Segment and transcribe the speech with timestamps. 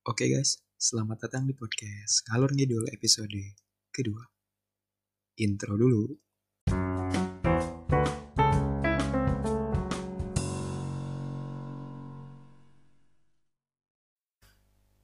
[0.00, 3.36] Oke guys, selamat datang di podcast Ngalor Ngidul episode
[3.92, 4.24] kedua.
[5.36, 6.08] Intro dulu.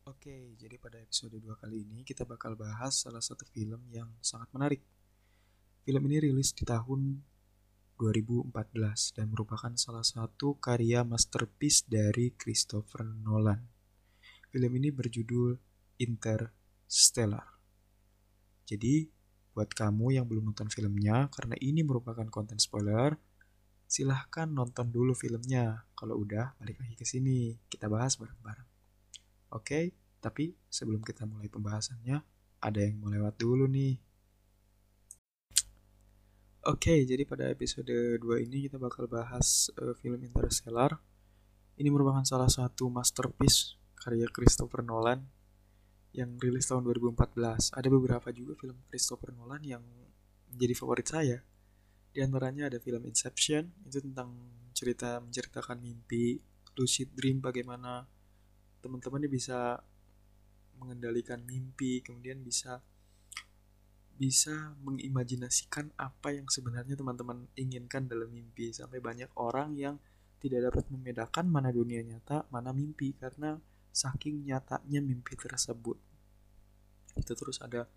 [0.09, 4.49] Oke, jadi pada episode 2 kali ini kita bakal bahas salah satu film yang sangat
[4.57, 4.81] menarik.
[5.85, 7.21] Film ini rilis di tahun
[8.01, 8.49] 2014
[9.13, 13.76] dan merupakan salah satu karya masterpiece dari Christopher Nolan.
[14.51, 15.59] Film ini berjudul
[15.99, 17.47] Interstellar.
[18.67, 19.07] Jadi,
[19.57, 23.17] buat kamu yang belum nonton filmnya, karena ini merupakan konten spoiler,
[23.87, 25.87] silahkan nonton dulu filmnya.
[25.95, 27.57] Kalau udah, balik lagi ke sini.
[27.71, 28.69] Kita bahas bareng-bareng.
[29.55, 32.19] Oke, tapi sebelum kita mulai pembahasannya,
[32.61, 33.97] ada yang mau lewat dulu nih.
[36.67, 40.99] Oke, jadi pada episode 2 ini kita bakal bahas uh, film Interstellar.
[41.79, 45.19] Ini merupakan salah satu masterpiece karya Christopher Nolan
[46.15, 47.75] yang rilis tahun 2014.
[47.75, 49.83] Ada beberapa juga film Christopher Nolan yang
[50.47, 51.43] menjadi favorit saya.
[52.15, 54.31] Di antaranya ada film Inception, itu tentang
[54.71, 56.39] cerita menceritakan mimpi,
[56.79, 58.07] lucid dream bagaimana
[58.79, 59.83] teman-teman bisa
[60.79, 62.79] mengendalikan mimpi, kemudian bisa
[64.17, 70.01] bisa mengimajinasikan apa yang sebenarnya teman-teman inginkan dalam mimpi sampai banyak orang yang
[70.41, 73.61] tidak dapat membedakan mana dunia nyata, mana mimpi karena
[73.97, 75.97] saking nyatanya mimpi tersebut.
[77.17, 77.89] Itu terus ada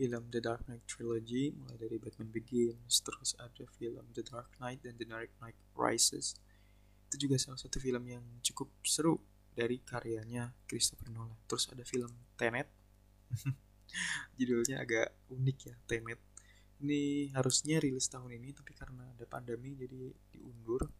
[0.00, 4.80] film The Dark Knight Trilogy mulai dari Batman Begins, terus ada film The Dark Knight
[4.80, 6.40] dan The Dark Knight Rises.
[7.12, 9.20] Itu juga salah satu film yang cukup seru
[9.52, 11.36] dari karyanya Christopher Nolan.
[11.44, 12.66] Terus ada film Tenet.
[14.40, 16.20] Judulnya agak unik ya, Tenet.
[16.82, 20.90] Ini harusnya rilis tahun ini tapi karena ada pandemi jadi diundur.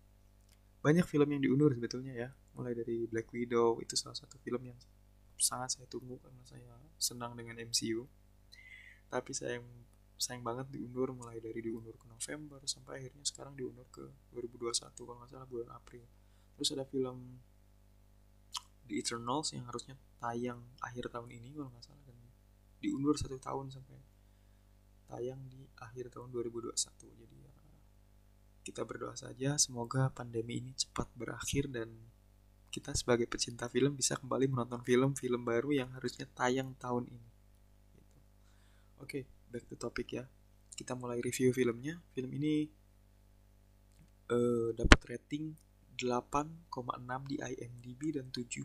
[0.84, 2.30] Banyak film yang diundur sebetulnya ya.
[2.54, 4.78] Mulai dari Black Widow itu salah satu film yang
[5.34, 8.06] sangat saya tunggu karena saya senang dengan MCU.
[9.10, 9.66] Tapi sayang
[10.14, 15.18] sayang banget diundur mulai dari diundur ke November sampai akhirnya sekarang diundur ke 2021 kalau
[15.20, 16.06] nggak salah bulan April.
[16.54, 17.42] Terus ada film
[18.86, 22.18] The Eternals yang harusnya tayang akhir tahun ini kalau nggak salah dan
[22.78, 23.96] diundur satu tahun sampai
[25.08, 26.72] tayang di akhir tahun 2021
[27.20, 27.54] jadi ya
[28.64, 31.92] kita berdoa saja semoga pandemi ini cepat berakhir dan
[32.74, 37.30] kita sebagai pecinta film bisa kembali menonton film-film baru yang harusnya tayang tahun ini
[38.98, 39.20] oke
[39.54, 40.26] back to topic ya
[40.74, 42.66] kita mulai review filmnya film ini
[44.34, 45.54] uh, dapat rating
[45.94, 48.58] 8,6 di IMDb dan 72%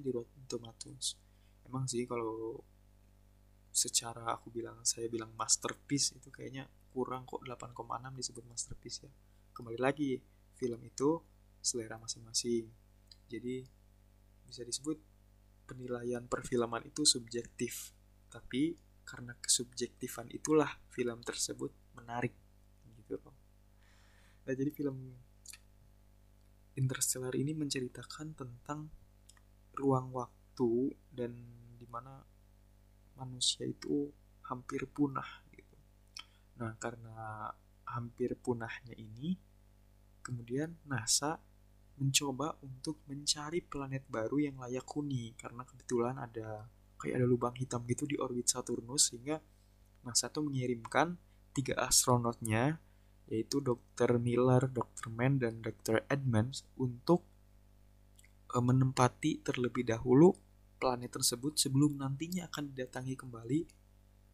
[0.00, 1.20] di Rotten Tomatoes.
[1.68, 2.56] Emang sih kalau
[3.72, 7.76] secara aku bilang saya bilang masterpiece itu kayaknya kurang kok 8,6
[8.16, 9.12] disebut masterpiece ya.
[9.52, 10.16] Kembali lagi
[10.56, 11.20] film itu
[11.62, 12.68] selera masing-masing.
[13.30, 13.64] Jadi
[14.44, 14.98] bisa disebut
[15.64, 17.94] penilaian perfilman itu subjektif.
[18.28, 22.34] Tapi karena kesubjektifan itulah film tersebut menarik
[23.00, 23.34] gitu loh.
[24.42, 25.16] Nah, jadi film
[26.72, 28.88] Interstellar ini menceritakan tentang
[29.76, 31.36] ruang waktu dan
[31.76, 32.24] di mana
[33.20, 34.08] manusia itu
[34.48, 35.76] hampir punah gitu.
[36.56, 37.52] Nah karena
[37.84, 39.36] hampir punahnya ini,
[40.24, 41.36] kemudian NASA
[42.00, 46.66] mencoba untuk mencari planet baru yang layak huni karena kebetulan ada
[46.96, 49.42] kayak ada lubang hitam gitu di orbit Saturnus sehingga
[50.02, 51.18] NASA tuh mengirimkan
[51.52, 52.80] tiga astronotnya
[53.30, 54.18] yaitu Dr.
[54.18, 55.08] Miller, Dr.
[55.08, 56.04] Mann, dan Dr.
[56.10, 57.24] Edmonds untuk
[58.52, 60.36] uh, menempati terlebih dahulu
[60.76, 63.60] planet tersebut sebelum nantinya akan didatangi kembali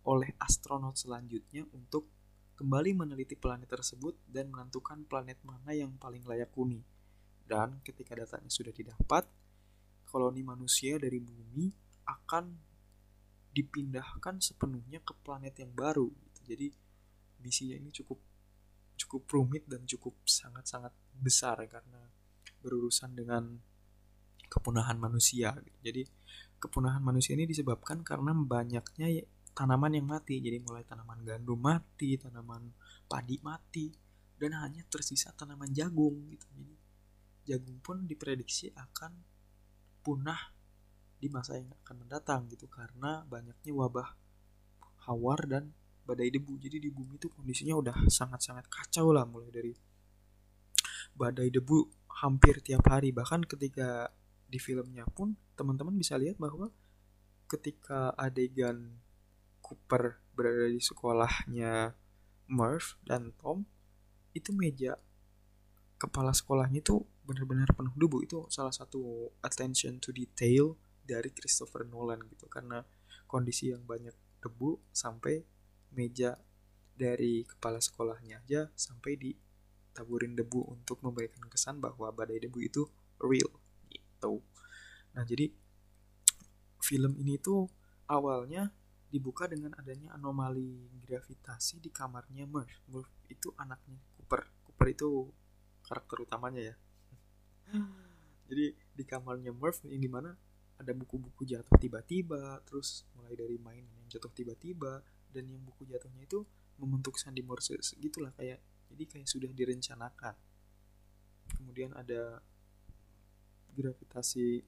[0.09, 2.09] oleh astronot selanjutnya untuk
[2.57, 6.83] kembali meneliti planet tersebut dan menentukan planet mana yang paling layak huni.
[7.49, 9.25] Dan ketika datanya sudah didapat,
[10.05, 11.73] koloni manusia dari bumi
[12.05, 12.45] akan
[13.53, 16.13] dipindahkan sepenuhnya ke planet yang baru.
[16.45, 16.69] Jadi
[17.41, 18.21] misinya ini cukup
[18.99, 22.11] cukup rumit dan cukup sangat-sangat besar karena
[22.61, 23.57] berurusan dengan
[24.49, 25.55] kepunahan manusia.
[25.81, 26.05] Jadi
[26.59, 29.25] kepunahan manusia ini disebabkan karena banyaknya
[29.55, 30.39] tanaman yang mati.
[30.39, 32.75] Jadi mulai tanaman gandum mati, tanaman
[33.07, 33.91] padi mati,
[34.39, 36.47] dan hanya tersisa tanaman jagung gitu.
[36.55, 36.75] Jadi
[37.49, 39.17] jagung pun diprediksi akan
[40.05, 40.53] punah
[41.19, 44.09] di masa yang akan mendatang gitu karena banyaknya wabah
[45.09, 45.73] hawar dan
[46.05, 46.61] badai debu.
[46.61, 49.73] Jadi di bumi itu kondisinya udah sangat-sangat kacau lah mulai dari
[51.17, 51.89] badai debu
[52.23, 53.11] hampir tiap hari.
[53.11, 54.13] Bahkan ketika
[54.49, 56.73] di filmnya pun teman-teman bisa lihat bahwa
[57.49, 59.01] ketika adegan
[59.61, 61.93] Cooper berada di sekolahnya
[62.49, 63.69] Murph dan Tom
[64.33, 64.97] itu meja
[66.01, 72.25] kepala sekolahnya itu benar-benar penuh debu itu salah satu attention to detail dari Christopher Nolan
[72.33, 72.81] gitu karena
[73.29, 75.45] kondisi yang banyak debu sampai
[75.93, 76.41] meja
[76.97, 82.83] dari kepala sekolahnya aja sampai ditaburin debu untuk memberikan kesan bahwa badai debu itu
[83.21, 83.53] real
[83.93, 84.41] gitu.
[85.13, 85.53] Nah, jadi
[86.81, 87.69] film ini tuh
[88.09, 88.73] awalnya
[89.09, 92.85] dibuka dengan adanya anomali gravitasi di kamarnya Murph.
[92.89, 94.43] Murph itu anaknya Cooper.
[94.65, 95.09] Cooper itu
[95.85, 96.75] karakter utamanya ya.
[98.49, 100.33] Jadi di kamarnya Murph yang di mana
[100.79, 105.03] ada buku-buku jatuh tiba-tiba, terus mulai dari mainan yang jatuh tiba-tiba,
[105.35, 106.47] dan yang buku jatuhnya itu
[106.79, 108.63] membentuk sandi Morse gitulah kayak
[108.95, 110.35] jadi kayak sudah direncanakan.
[111.59, 112.41] Kemudian ada
[113.75, 114.65] gravitasi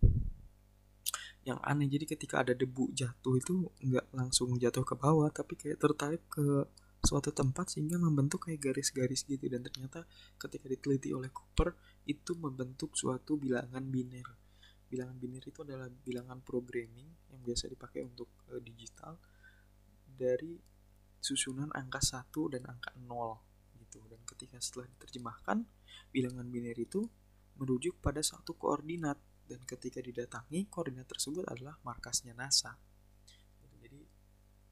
[1.48, 5.80] yang aneh jadi ketika ada debu jatuh itu nggak langsung jatuh ke bawah tapi kayak
[5.80, 6.68] tertarik ke
[7.00, 10.04] suatu tempat sehingga membentuk kayak garis-garis gitu dan ternyata
[10.36, 11.72] ketika diteliti oleh Cooper
[12.10, 14.26] itu membentuk suatu bilangan biner.
[14.90, 19.14] Bilangan biner itu adalah bilangan programming yang biasa dipakai untuk uh, digital
[20.10, 20.58] dari
[21.22, 24.02] susunan angka 1 dan angka 0 gitu.
[24.10, 25.62] Dan ketika setelah diterjemahkan
[26.10, 27.06] bilangan biner itu
[27.62, 29.16] merujuk pada satu koordinat.
[29.46, 32.70] Dan ketika didatangi koordinat tersebut adalah markasnya NASA.
[33.82, 33.98] Jadi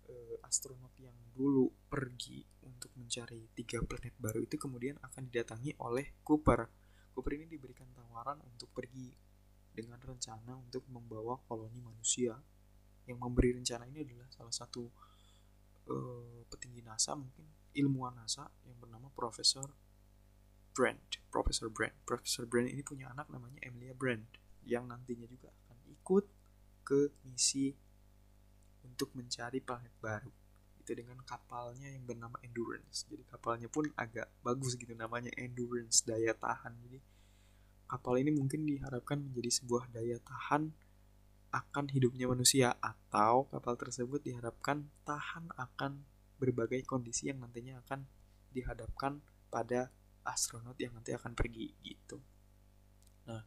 [0.06, 6.14] eh, astronot yang dulu pergi untuk mencari tiga planet baru itu kemudian akan didatangi oleh
[6.22, 6.87] Cooper
[7.18, 9.10] Cooper ini diberikan tawaran untuk pergi
[9.74, 12.38] dengan rencana untuk membawa koloni manusia.
[13.10, 14.86] Yang memberi rencana ini adalah salah satu
[15.90, 17.42] uh, petinggi NASA mungkin
[17.74, 19.66] ilmuwan NASA yang bernama Profesor
[20.70, 24.22] Brand Profesor Brand Profesor Brand ini punya anak namanya Emilia Brand
[24.62, 26.24] yang nantinya juga akan ikut
[26.86, 27.74] ke misi
[28.86, 30.47] untuk mencari planet baru
[30.88, 36.32] itu dengan kapalnya yang bernama Endurance jadi kapalnya pun agak bagus gitu namanya Endurance daya
[36.32, 37.04] tahan jadi
[37.92, 40.72] kapal ini mungkin diharapkan menjadi sebuah daya tahan
[41.52, 46.00] akan hidupnya manusia atau kapal tersebut diharapkan tahan akan
[46.40, 48.08] berbagai kondisi yang nantinya akan
[48.52, 49.20] dihadapkan
[49.52, 49.92] pada
[50.24, 52.20] astronot yang nanti akan pergi gitu.
[53.28, 53.40] Nah,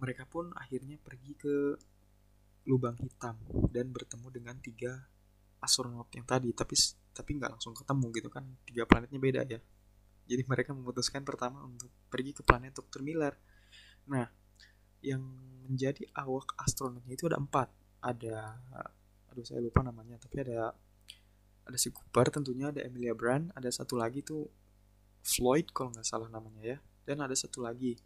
[0.00, 1.76] mereka pun akhirnya pergi ke
[2.68, 3.36] lubang hitam
[3.72, 4.92] dan bertemu dengan tiga
[5.62, 6.74] astronot yang tadi tapi
[7.12, 9.60] tapi nggak langsung ketemu gitu kan tiga planetnya beda ya
[10.28, 13.00] jadi mereka memutuskan pertama untuk pergi ke planet Dr.
[13.02, 13.34] Miller
[14.08, 14.28] nah
[15.02, 15.22] yang
[15.68, 17.68] menjadi awak astronotnya itu ada empat
[18.02, 18.58] ada
[19.28, 20.74] aduh saya lupa namanya tapi ada
[21.68, 24.48] ada si Cooper tentunya ada Emilia Brand ada satu lagi tuh
[25.22, 27.98] Floyd kalau nggak salah namanya ya dan ada satu lagi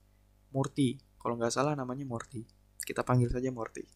[0.53, 2.43] Morty kalau nggak salah namanya Morty.
[2.83, 3.87] Kita panggil saja Morty.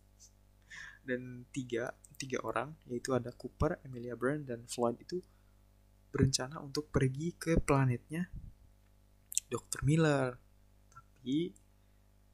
[1.07, 5.23] Dan tiga, tiga orang, yaitu ada Cooper, Emilia Brand, dan Floyd itu
[6.11, 8.27] berencana untuk pergi ke planetnya
[9.47, 9.87] Dr.
[9.87, 10.35] Miller.
[10.91, 11.55] Tapi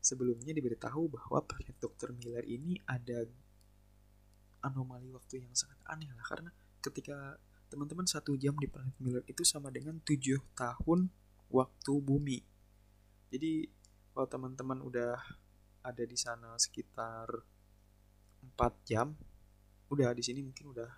[0.00, 2.16] sebelumnya diberitahu bahwa planet Dr.
[2.16, 3.22] Miller ini ada
[4.62, 6.50] anomali waktu yang sangat aneh lah karena
[6.82, 11.10] ketika teman-teman satu jam di planet Miller itu sama dengan tujuh tahun
[11.50, 12.38] waktu bumi.
[13.32, 13.66] Jadi
[14.12, 15.16] kalau teman-teman udah
[15.82, 17.26] ada di sana sekitar
[18.42, 19.14] 4 jam.
[19.88, 20.90] Udah di sini mungkin udah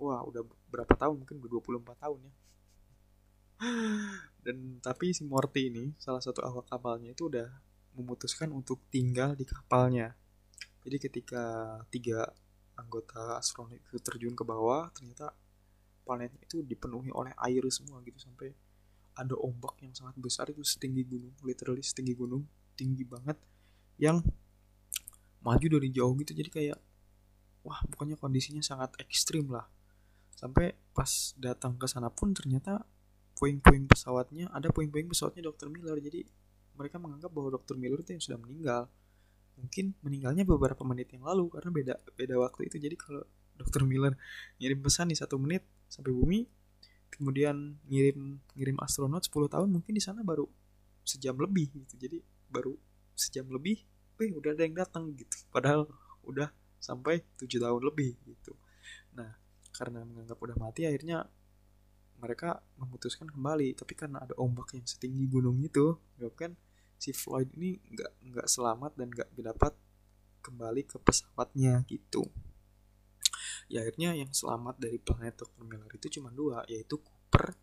[0.00, 1.20] wah udah berapa tahun?
[1.20, 2.32] Mungkin udah 24 tahun ya.
[4.40, 7.48] Dan tapi si Morty ini salah satu awak kapalnya itu udah
[7.98, 10.16] memutuskan untuk tinggal di kapalnya.
[10.80, 11.44] Jadi ketika
[11.92, 12.24] tiga
[12.80, 15.36] anggota astronot itu terjun ke bawah ternyata
[16.08, 18.56] planet itu dipenuhi oleh air semua gitu sampai
[19.20, 23.36] ada ombak yang sangat besar itu setinggi gunung literally setinggi gunung tinggi banget
[24.00, 24.24] yang
[25.40, 26.78] maju dari jauh gitu jadi kayak
[27.64, 29.68] wah pokoknya kondisinya sangat ekstrim lah
[30.36, 32.84] sampai pas datang ke sana pun ternyata
[33.36, 35.68] puing-puing pesawatnya ada puing-puing pesawatnya Dr.
[35.72, 36.24] Miller jadi
[36.76, 37.76] mereka menganggap bahwa Dr.
[37.76, 38.88] Miller itu yang sudah meninggal
[39.60, 43.24] mungkin meninggalnya beberapa menit yang lalu karena beda beda waktu itu jadi kalau
[43.60, 43.84] Dr.
[43.84, 44.16] Miller
[44.56, 46.48] ngirim pesan di satu menit sampai bumi
[47.12, 50.48] kemudian ngirim ngirim astronot 10 tahun mungkin di sana baru
[51.04, 52.72] sejam lebih gitu jadi baru
[53.12, 53.84] sejam lebih
[54.22, 55.36] eh udah ada yang datang gitu.
[55.48, 55.88] Padahal
[56.24, 58.56] udah sampai tujuh tahun lebih gitu.
[59.16, 59.36] Nah
[59.70, 61.28] karena menganggap udah mati akhirnya
[62.20, 63.76] mereka memutuskan kembali.
[63.76, 65.96] Tapi karena ada ombak yang setinggi gunung itu
[66.36, 66.52] kan
[67.00, 69.72] si Floyd ini nggak nggak selamat dan nggak dapat
[70.44, 72.28] kembali ke pesawatnya gitu.
[73.72, 75.96] Ya akhirnya yang selamat dari planet Dr.
[75.96, 77.56] Itu cuma dua yaitu Cooper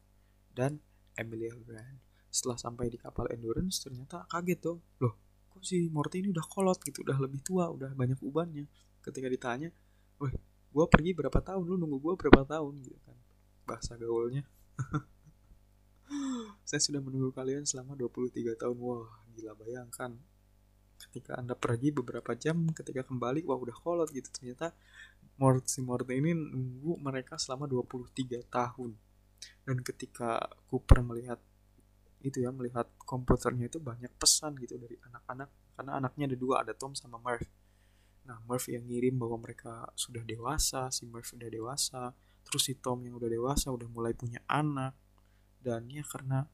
[0.58, 0.82] dan
[1.14, 5.27] Emilia Grant setelah sampai di kapal Endurance ternyata kaget tuh loh
[5.58, 8.70] kok si Morty ini udah kolot gitu udah lebih tua udah banyak ubannya.
[9.02, 9.74] Ketika ditanya
[10.22, 10.30] wah
[10.70, 11.66] gue pergi berapa tahun?
[11.66, 12.78] Lu nunggu gue berapa tahun?
[12.86, 13.18] Gitu kan.
[13.66, 14.46] Bahasa gaulnya.
[16.70, 18.78] Saya sudah menunggu kalian selama 23 tahun.
[18.78, 20.14] Wah gila bayangkan.
[21.02, 24.30] Ketika anda pergi beberapa jam ketika kembali wah udah kolot gitu.
[24.30, 24.78] Ternyata
[25.42, 28.94] Mort si Morty ini nunggu mereka selama 23 tahun.
[29.66, 31.42] Dan ketika Cooper melihat
[32.22, 35.50] itu ya melihat komputernya itu banyak pesan gitu dari anak-anak.
[35.78, 37.48] Karena anaknya ada dua ada Tom sama Murph
[38.28, 42.12] nah Murph yang ngirim bahwa mereka sudah dewasa si Murph sudah dewasa
[42.44, 44.94] terus si Tom yang udah dewasa udah mulai punya anak.
[45.64, 46.48] Dan ya karena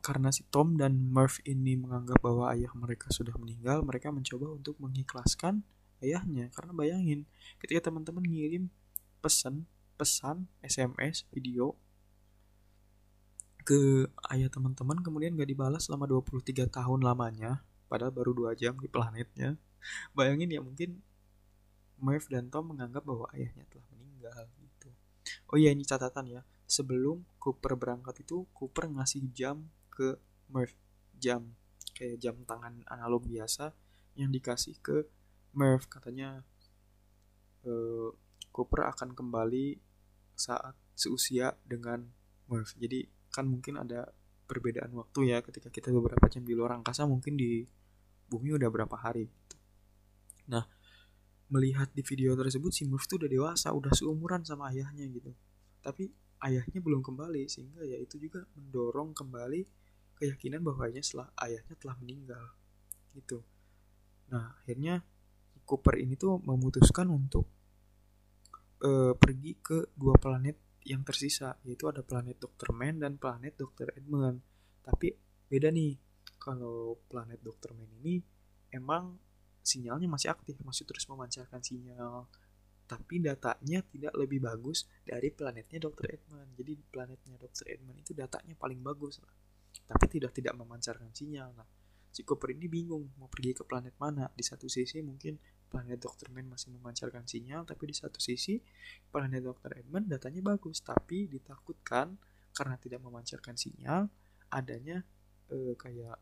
[0.00, 4.74] karena si Tom dan Murph ini menganggap bahwa ayah mereka sudah meninggal mereka mencoba untuk
[4.82, 5.62] mengikhlaskan
[6.02, 6.50] ayahnya.
[6.50, 7.30] Karena bayangin
[7.62, 8.70] ketika teman-teman ngirim
[9.22, 9.68] pesan
[10.00, 11.76] pesan SMS video
[13.70, 18.90] ke ayah teman-teman kemudian gak dibalas selama 23 tahun lamanya padahal baru dua jam di
[18.90, 19.54] planetnya.
[20.14, 20.98] Bayangin ya mungkin
[22.02, 24.90] Merv dan Tom menganggap bahwa ayahnya telah meninggal gitu.
[25.50, 26.42] Oh iya ini catatan ya.
[26.70, 30.18] Sebelum Cooper berangkat itu Cooper ngasih jam ke
[30.50, 30.74] Merv.
[31.18, 31.54] Jam
[31.94, 33.70] kayak jam tangan analog biasa
[34.18, 35.06] yang dikasih ke
[35.54, 35.86] Merv.
[35.86, 36.42] Katanya
[37.66, 38.10] uh,
[38.50, 39.78] Cooper akan kembali
[40.34, 42.06] saat seusia dengan
[42.50, 42.74] Merv.
[42.78, 44.10] Jadi kan mungkin ada
[44.50, 47.62] perbedaan waktu ya ketika kita beberapa jam di luar angkasa mungkin di
[48.26, 49.30] bumi udah berapa hari.
[49.30, 49.56] Gitu.
[50.50, 50.66] Nah
[51.50, 55.30] melihat di video tersebut si Merv tuh udah dewasa, udah seumuran sama ayahnya gitu.
[55.82, 56.10] Tapi
[56.46, 59.66] ayahnya belum kembali sehingga ya itu juga mendorong kembali
[60.18, 62.44] keyakinan bahwa ayahnya setelah ayahnya telah meninggal
[63.14, 63.42] gitu.
[64.30, 65.02] Nah akhirnya
[65.66, 67.46] Cooper ini tuh memutuskan untuk
[68.82, 72.72] uh, pergi ke dua planet yang tersisa yaitu ada planet Dr.
[72.72, 73.92] Man dan planet Dr.
[73.96, 74.40] Edmund
[74.80, 75.12] tapi
[75.50, 75.96] beda nih
[76.40, 77.76] kalau planet Dr.
[77.76, 78.22] Man ini
[78.72, 79.20] emang
[79.60, 82.24] sinyalnya masih aktif masih terus memancarkan sinyal
[82.88, 86.16] tapi datanya tidak lebih bagus dari planetnya Dr.
[86.16, 87.66] Edmund jadi planetnya Dr.
[87.70, 89.20] Edmund itu datanya paling bagus
[89.86, 91.68] tapi tidak tidak memancarkan sinyal nah
[92.10, 95.38] si Cooper ini bingung mau pergi ke planet mana di satu sisi mungkin
[95.70, 96.34] planet Dr.
[96.34, 98.58] Man masih memancarkan sinyal, tapi di satu sisi
[99.14, 99.78] planet Dr.
[99.78, 102.18] Edmund datanya bagus, tapi ditakutkan
[102.50, 104.10] karena tidak memancarkan sinyal
[104.50, 105.06] adanya
[105.54, 106.18] eh, kayak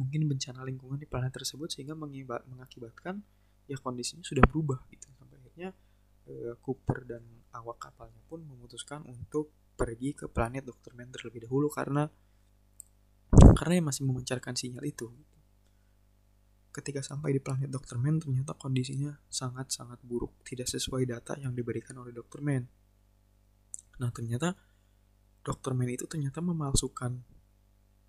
[0.00, 3.20] mungkin bencana lingkungan di planet tersebut sehingga mengakibatkan
[3.68, 5.70] ya kondisinya sudah berubah gitu sampai akhirnya
[6.32, 10.96] eh, Cooper dan awak kapalnya pun memutuskan untuk pergi ke planet Dr.
[10.96, 12.08] Man terlebih dahulu karena
[13.52, 15.12] karena masih memancarkan sinyal itu
[16.72, 18.00] Ketika sampai di planet Dr.
[18.00, 22.40] Man, ternyata kondisinya sangat-sangat buruk, tidak sesuai data yang diberikan oleh Dr.
[22.40, 22.64] Man.
[24.00, 24.56] Nah, ternyata
[25.44, 25.76] Dr.
[25.76, 27.20] Man itu ternyata memalsukan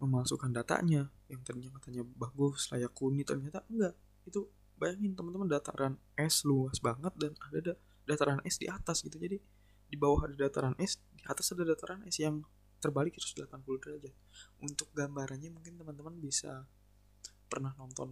[0.03, 3.96] memalsukan datanya yang ternyata katanya bagus, layak huni, ternyata enggak.
[4.27, 9.15] Itu bayangin teman-teman dataran es luas banget dan ada dataran es di atas gitu.
[9.15, 9.39] Jadi
[9.88, 12.43] di bawah ada dataran es, di atas ada dataran es yang
[12.84, 13.48] terbalik 180
[13.79, 14.13] derajat.
[14.60, 16.67] Untuk gambarannya mungkin teman-teman bisa
[17.48, 18.12] pernah nonton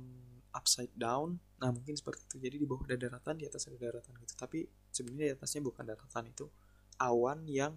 [0.55, 1.39] upside down.
[1.59, 2.37] Nah mungkin seperti itu.
[2.39, 4.33] Jadi di bawah ada daratan di atas ada daratan gitu.
[4.35, 6.45] Tapi sebenarnya di atasnya bukan daratan itu
[7.01, 7.73] awan yang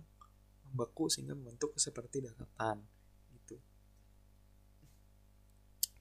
[0.71, 2.83] membeku sehingga membentuk seperti daratan
[3.33, 3.57] gitu.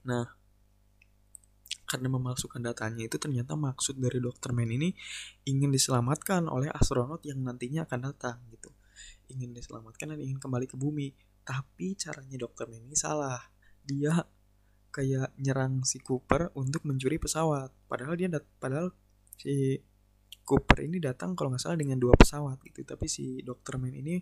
[0.10, 0.44] Nah
[1.94, 4.98] karena memasukkan datanya itu ternyata maksud dari dokter Men ini
[5.46, 8.74] ingin diselamatkan oleh astronot yang nantinya akan datang gitu.
[9.30, 11.14] Ingin diselamatkan dan ingin kembali ke bumi.
[11.46, 13.38] Tapi caranya dokter Men ini salah.
[13.86, 14.26] Dia
[14.94, 17.74] kayak nyerang si Cooper untuk mencuri pesawat.
[17.90, 18.94] Padahal dia dat padahal
[19.42, 19.82] si
[20.46, 22.86] Cooper ini datang kalau nggak salah dengan dua pesawat gitu.
[22.86, 23.82] Tapi si Dr.
[23.82, 24.22] Man ini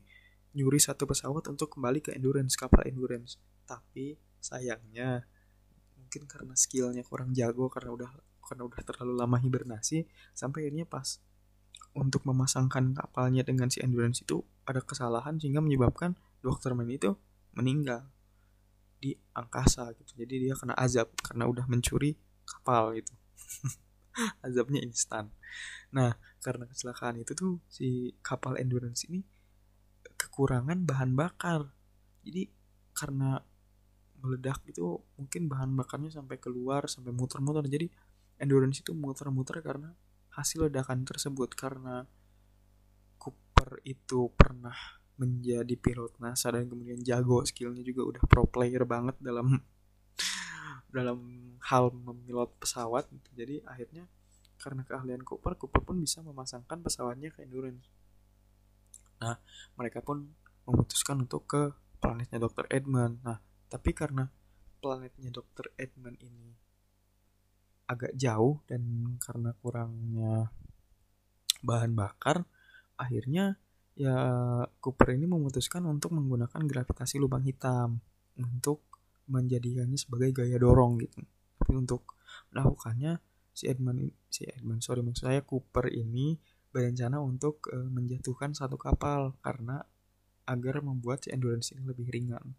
[0.56, 3.36] nyuri satu pesawat untuk kembali ke Endurance, kapal Endurance.
[3.68, 5.28] Tapi sayangnya
[6.00, 8.12] mungkin karena skillnya kurang jago karena udah
[8.42, 11.24] karena udah terlalu lama hibernasi sampai akhirnya pas
[11.96, 16.76] untuk memasangkan kapalnya dengan si Endurance itu ada kesalahan sehingga menyebabkan Dr.
[16.76, 17.16] Man itu
[17.56, 18.08] meninggal
[19.02, 20.14] di angkasa gitu.
[20.22, 22.14] Jadi dia kena azab karena udah mencuri
[22.46, 23.12] kapal gitu.
[24.46, 25.34] Azabnya instan.
[25.90, 26.14] Nah
[26.46, 29.26] karena kecelakaan itu tuh si kapal endurance ini
[30.22, 31.74] kekurangan bahan bakar.
[32.22, 32.46] Jadi
[32.94, 33.42] karena
[34.22, 37.66] meledak itu mungkin bahan bakarnya sampai keluar sampai muter-muter.
[37.66, 37.90] Jadi
[38.38, 39.98] endurance itu muter-muter karena
[40.38, 41.58] hasil ledakan tersebut.
[41.58, 42.06] Karena
[43.18, 49.16] Cooper itu pernah menjadi pilot NASA dan kemudian jago skillnya juga udah pro player banget
[49.20, 49.60] dalam
[50.96, 51.20] dalam
[51.62, 53.30] hal memilot pesawat gitu.
[53.36, 54.08] jadi akhirnya
[54.62, 57.88] karena keahlian Cooper Cooper pun bisa memasangkan pesawatnya ke endurance
[59.22, 59.38] nah
[59.78, 60.34] mereka pun
[60.66, 62.66] memutuskan untuk ke planetnya Dr.
[62.70, 63.40] Edmund nah
[63.70, 64.28] tapi karena
[64.82, 65.70] planetnya Dr.
[65.78, 66.58] Edmund ini
[67.86, 70.50] agak jauh dan karena kurangnya
[71.62, 72.48] bahan bakar
[72.98, 73.62] akhirnya
[73.96, 74.16] ya
[74.80, 78.00] Cooper ini memutuskan untuk menggunakan gravitasi lubang hitam
[78.40, 78.88] untuk
[79.28, 81.20] menjadikannya sebagai gaya dorong gitu.
[81.60, 82.18] tapi untuk
[82.52, 83.20] melakukannya
[83.52, 86.40] si Edmund si Edmund sorry maksud saya Cooper ini
[86.72, 89.84] berencana untuk uh, menjatuhkan satu kapal karena
[90.48, 92.56] agar membuat si endurance ini lebih ringan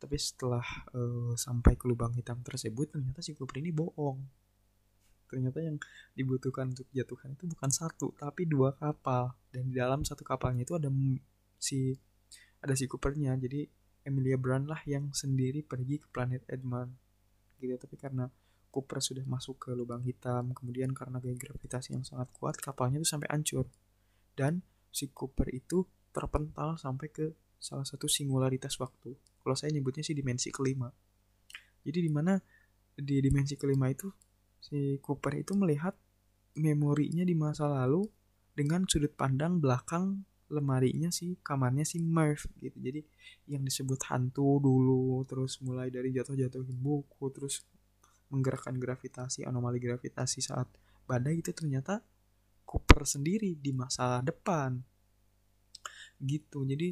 [0.00, 0.64] tapi setelah
[0.96, 4.39] uh, sampai ke lubang hitam tersebut ternyata si Cooper ini bohong
[5.30, 5.78] ternyata yang
[6.18, 9.38] dibutuhkan untuk jatuhkan itu bukan satu tapi dua kapal.
[9.54, 10.90] Dan di dalam satu kapalnya itu ada
[11.56, 11.94] si
[12.58, 13.38] ada si Coopernya.
[13.38, 13.64] Jadi
[14.02, 16.96] Emilia Brown lah yang sendiri pergi ke planet Edmund
[17.60, 18.24] gitu tapi karena
[18.72, 23.08] Cooper sudah masuk ke lubang hitam kemudian karena gaya gravitasi yang sangat kuat kapalnya itu
[23.08, 23.66] sampai hancur.
[24.32, 29.14] Dan si Cooper itu terpental sampai ke salah satu singularitas waktu.
[29.42, 30.88] Kalau saya nyebutnya sih dimensi kelima.
[31.82, 32.38] Jadi di mana
[32.94, 34.08] di dimensi kelima itu
[34.60, 35.96] si Cooper itu melihat
[36.54, 38.04] memorinya di masa lalu
[38.52, 42.76] dengan sudut pandang belakang lemarinya si kamarnya si Murph gitu.
[42.76, 43.00] Jadi
[43.48, 47.64] yang disebut hantu dulu terus mulai dari jatuh-jatuhin buku terus
[48.30, 50.66] menggerakkan gravitasi anomali gravitasi saat
[51.06, 52.02] badai itu ternyata
[52.66, 54.78] Cooper sendiri di masa depan.
[56.18, 56.66] Gitu.
[56.66, 56.88] Jadi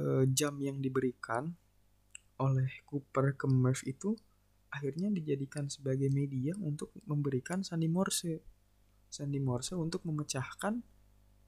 [0.00, 1.52] eh, jam yang diberikan
[2.40, 4.16] oleh Cooper ke Murph itu
[4.72, 8.40] akhirnya dijadikan sebagai media untuk memberikan sandi Morse.
[9.12, 10.74] Sandi Morse untuk memecahkan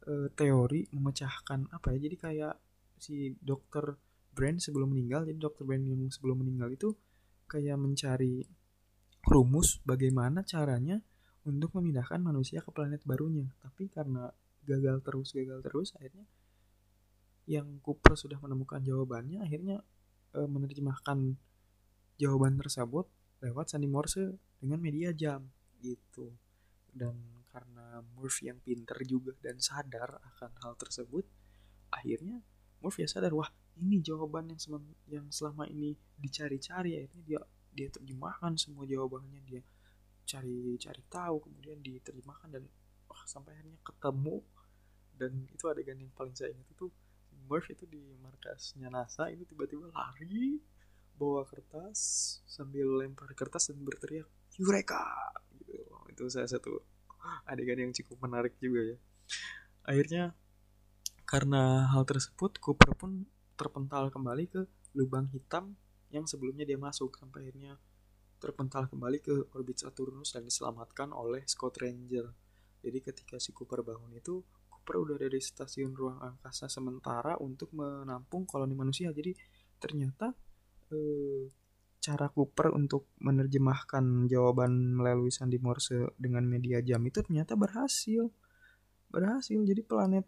[0.04, 2.54] uh, teori memecahkan apa ya jadi kayak
[3.00, 3.96] si dokter
[4.34, 6.92] Brand sebelum meninggal jadi dokter Brand yang sebelum meninggal itu
[7.48, 8.44] kayak mencari
[9.24, 11.00] rumus bagaimana caranya
[11.44, 13.48] untuk memindahkan manusia ke planet barunya.
[13.60, 14.28] Tapi karena
[14.64, 16.24] gagal terus gagal terus akhirnya
[17.44, 19.84] yang Cooper sudah menemukan jawabannya akhirnya
[20.32, 21.36] e, menerjemahkan
[22.20, 23.06] jawaban tersebut
[23.42, 25.44] lewat sandi Morse dengan media jam
[25.82, 26.32] gitu.
[26.94, 27.18] Dan
[27.50, 31.22] karena Murphy yang pinter juga dan sadar akan hal tersebut
[31.94, 32.42] akhirnya
[32.82, 33.46] Murphy ya sadar wah
[33.78, 36.98] ini jawaban yang selama, yang selama ini dicari-cari.
[36.98, 37.40] Akhirnya dia
[37.74, 39.62] dia terjemahkan semua jawabannya dia
[40.24, 42.64] cari-cari tahu kemudian diterjemahkan dan
[43.10, 44.38] wah sampai akhirnya ketemu.
[45.14, 46.90] Dan itu adegan yang paling saya ingat itu
[47.46, 50.58] Murphy itu di markasnya NASA itu tiba-tiba lari
[51.14, 51.98] bawa kertas
[52.46, 55.04] sambil lempar kertas dan berteriak Eureka
[55.58, 55.82] gitu.
[56.10, 56.82] itu salah satu
[57.48, 58.98] adegan yang cukup menarik juga ya
[59.84, 60.36] akhirnya
[61.24, 64.62] karena hal tersebut Cooper pun terpental kembali ke
[64.94, 65.74] lubang hitam
[66.14, 67.74] yang sebelumnya dia masuk sampai akhirnya
[68.38, 72.28] terpental kembali ke orbit Saturnus dan diselamatkan oleh Scott Ranger.
[72.84, 77.72] Jadi ketika si Cooper bangun itu, Cooper udah ada di stasiun ruang angkasa sementara untuk
[77.72, 79.08] menampung koloni manusia.
[79.16, 79.32] Jadi
[79.80, 80.36] ternyata
[80.92, 81.48] eh,
[82.04, 88.28] cara Cooper untuk menerjemahkan jawaban melalui sandi Morse dengan media jam itu ternyata berhasil.
[89.08, 89.56] Berhasil.
[89.64, 90.26] Jadi planet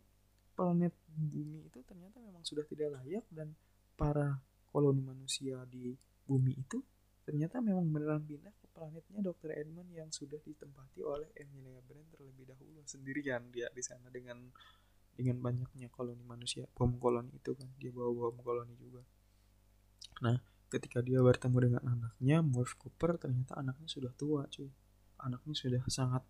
[0.56, 3.52] planet bumi itu ternyata memang sudah tidak layak dan
[3.92, 4.40] para
[4.72, 5.92] koloni manusia di
[6.24, 6.80] bumi itu
[7.28, 9.52] ternyata memang beneran pindah ke planetnya Dr.
[9.52, 14.46] Edmund yang sudah ditempati oleh Emilia Brand terlebih dahulu sendirian dia di sana dengan
[15.16, 19.02] dengan banyaknya koloni manusia bom koloni itu kan dia bawa bom koloni juga
[20.24, 24.70] nah ketika dia bertemu dengan anaknya Morph Cooper ternyata anaknya sudah tua cuy.
[25.16, 26.22] Anaknya sudah sangat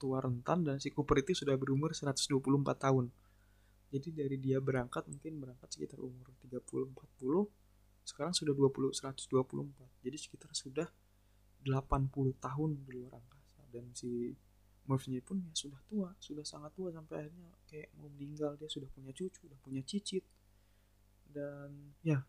[0.00, 2.34] tua rentan dan si Cooper itu sudah berumur 124
[2.74, 3.12] tahun.
[3.94, 7.46] Jadi dari dia berangkat mungkin berangkat sekitar umur 30-40
[8.04, 10.88] sekarang sudah 20 124 jadi sekitar sudah
[11.64, 13.62] 80 tahun di luar angkasa.
[13.70, 14.34] Dan si
[14.84, 18.56] Murphy pun ya sudah tua sudah sangat tua sampai akhirnya kayak mau meninggal.
[18.60, 20.24] Dia sudah punya cucu sudah punya cicit.
[21.24, 22.20] Dan ya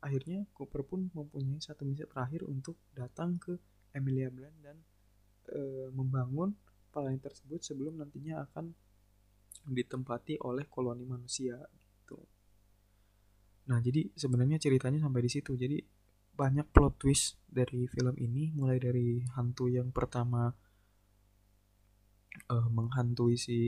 [0.00, 3.56] akhirnya Cooper pun mempunyai satu misi terakhir untuk datang ke
[3.96, 4.76] Emilia Blunt dan
[5.48, 6.52] e, membangun
[6.92, 8.72] planet tersebut sebelum nantinya akan
[9.66, 12.20] ditempati oleh koloni manusia gitu.
[13.66, 15.58] Nah, jadi sebenarnya ceritanya sampai di situ.
[15.58, 15.80] Jadi
[16.36, 20.52] banyak plot twist dari film ini mulai dari hantu yang pertama
[22.52, 23.58] uh, menghantui si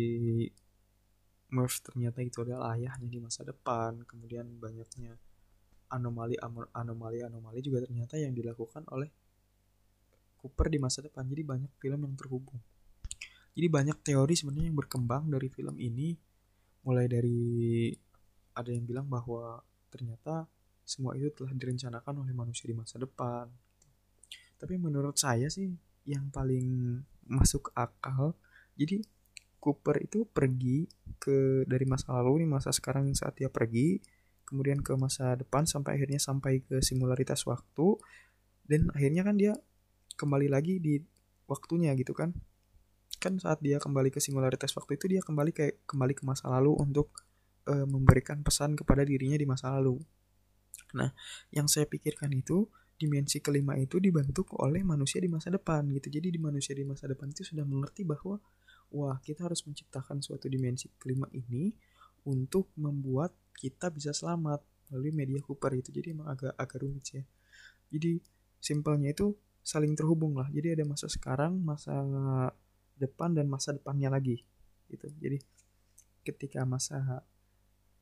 [1.49, 5.17] Murph ternyata itu adalah ayahnya di masa depan kemudian banyaknya
[5.89, 6.37] anomali
[6.73, 9.09] anomali anomali juga ternyata yang dilakukan oleh
[10.39, 11.27] Cooper di masa depan.
[11.27, 12.63] Jadi banyak film yang terhubung.
[13.59, 16.15] Jadi banyak teori sebenarnya yang berkembang dari film ini.
[16.87, 17.91] Mulai dari
[18.55, 19.59] ada yang bilang bahwa
[19.91, 20.47] ternyata
[20.87, 23.51] semua itu telah direncanakan oleh manusia di masa depan.
[24.63, 25.67] Tapi menurut saya sih
[26.07, 28.33] yang paling masuk akal
[28.79, 29.05] jadi
[29.59, 30.87] Cooper itu pergi
[31.19, 33.99] ke dari masa lalu nih masa sekarang saat dia pergi
[34.49, 38.01] kemudian ke masa depan sampai akhirnya sampai ke singularitas waktu.
[38.65, 39.53] Dan akhirnya kan dia
[40.17, 40.97] kembali lagi di
[41.45, 42.33] waktunya gitu kan.
[43.21, 46.73] Kan saat dia kembali ke singularitas waktu itu dia kembali kayak kembali ke masa lalu
[46.81, 47.13] untuk
[47.69, 50.01] e, memberikan pesan kepada dirinya di masa lalu.
[50.97, 51.13] Nah
[51.53, 52.65] yang saya pikirkan itu
[52.99, 56.09] dimensi kelima itu dibentuk oleh manusia di masa depan gitu.
[56.09, 58.41] Jadi di manusia di masa depan itu sudah mengerti bahwa
[58.91, 61.71] wah kita harus menciptakan suatu dimensi kelima ini
[62.27, 65.91] untuk membuat kita bisa selamat melalui media Cooper itu.
[65.91, 67.27] Jadi emang agak agak rumit ya.
[67.91, 68.23] Jadi
[68.63, 69.35] simpelnya itu
[69.67, 70.47] saling terhubung lah.
[70.55, 71.99] Jadi ada masa sekarang, masa
[72.95, 74.47] depan dan masa depannya lagi
[74.87, 75.11] gitu.
[75.19, 75.43] Jadi
[76.23, 77.27] ketika masa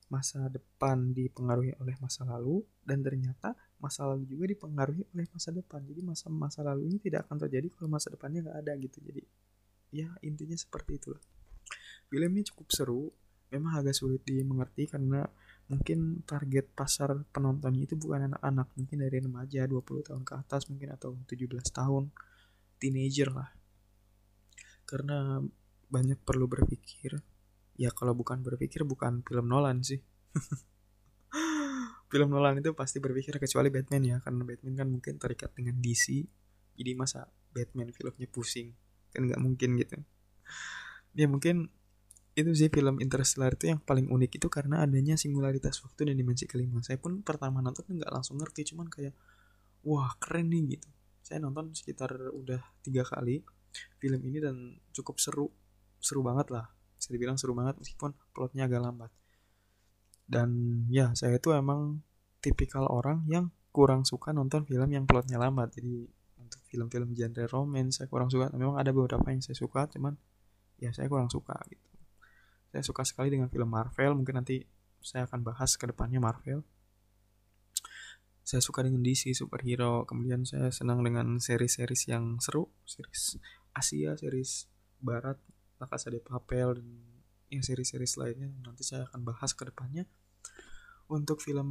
[0.07, 5.83] masa depan dipengaruhi oleh masa lalu dan ternyata masa lalu juga dipengaruhi oleh masa depan
[5.83, 9.23] jadi masa masa lalu ini tidak akan terjadi kalau masa depannya nggak ada gitu jadi
[9.91, 11.19] ya intinya seperti itulah
[12.07, 13.11] film ini cukup seru
[13.51, 15.27] memang agak sulit dimengerti karena
[15.67, 20.95] mungkin target pasar penontonnya itu bukan anak-anak mungkin dari remaja 20 tahun ke atas mungkin
[20.95, 22.15] atau 17 tahun
[22.79, 23.51] teenager lah.
[24.87, 25.43] Karena
[25.91, 27.19] banyak perlu berpikir.
[27.77, 30.01] Ya kalau bukan berpikir bukan film Nolan sih.
[32.07, 36.23] Film Nolan itu pasti berpikir kecuali Batman ya karena Batman kan mungkin terikat dengan DC
[36.79, 38.79] jadi masa Batman filmnya pusing
[39.11, 39.99] kan nggak mungkin gitu.
[41.19, 41.73] Ya mungkin
[42.37, 46.45] itu sih film Interstellar itu yang paling unik itu karena adanya singularitas waktu dan dimensi
[46.45, 46.85] kelima.
[46.85, 49.17] Saya pun pertama nonton nggak langsung ngerti cuman kayak
[49.89, 50.89] wah keren nih gitu.
[51.25, 53.41] Saya nonton sekitar udah tiga kali
[53.97, 55.49] film ini dan cukup seru
[55.97, 56.69] seru banget lah.
[57.01, 59.11] Bisa dibilang seru banget meskipun plotnya agak lambat.
[60.29, 62.05] Dan ya saya itu emang
[62.45, 65.73] tipikal orang yang kurang suka nonton film yang plotnya lambat.
[65.73, 66.05] Jadi
[66.37, 68.53] untuk film-film genre romance saya kurang suka.
[68.53, 70.21] Memang ada beberapa yang saya suka cuman
[70.77, 71.96] ya saya kurang suka gitu
[72.77, 74.13] saya suka sekali dengan film Marvel.
[74.13, 74.61] Mungkin nanti
[75.01, 76.61] saya akan bahas ke depannya Marvel.
[78.45, 80.05] Saya suka dengan DC superhero.
[80.05, 82.69] Kemudian saya senang dengan seri-series yang seru.
[82.85, 83.41] Series
[83.73, 84.69] Asia series
[85.01, 85.41] Barat
[85.81, 86.89] La Casa de Papel dan
[87.49, 88.53] yang seri-seri lainnya.
[88.61, 90.05] Nanti saya akan bahas ke depannya.
[91.09, 91.65] Untuk film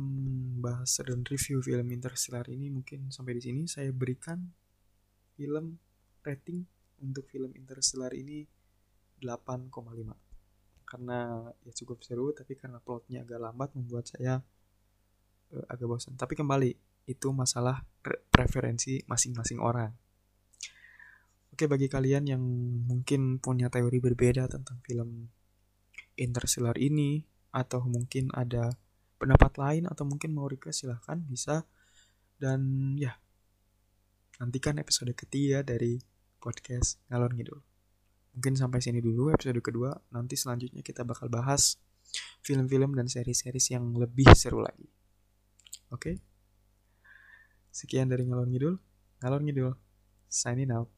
[0.66, 4.42] bahas dan review film Interstellar ini mungkin sampai di sini saya berikan
[5.38, 5.78] film
[6.26, 6.66] rating
[6.98, 8.42] untuk film Interstellar ini
[9.22, 10.25] 8,5
[10.96, 14.40] karena ya cukup seru tapi karena plotnya agak lambat membuat saya
[15.52, 16.72] uh, agak bosan tapi kembali
[17.12, 17.84] itu masalah
[18.32, 19.92] preferensi masing-masing orang
[21.56, 22.44] Oke, bagi kalian yang
[22.84, 25.32] mungkin punya teori berbeda tentang film
[26.20, 27.24] Interstellar ini,
[27.56, 28.76] atau mungkin ada
[29.16, 31.64] pendapat lain, atau mungkin mau request silahkan bisa.
[32.36, 33.16] Dan ya,
[34.44, 35.96] nantikan episode ketiga dari
[36.44, 37.75] podcast Ngalor Ngidul.
[38.36, 41.80] Mungkin sampai sini dulu episode kedua, nanti selanjutnya kita bakal bahas
[42.44, 44.88] film-film dan seri-series yang lebih seru lagi.
[45.92, 46.20] Oke?
[47.72, 48.76] Sekian dari Ngalor Ngidul.
[49.24, 49.72] Ngalor Ngidul.
[50.28, 50.95] Signing out.